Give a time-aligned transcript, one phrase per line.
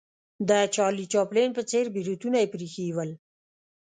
[0.49, 3.11] د چارلي چاپلین په څېر بریتونه یې پرې ایښې ول.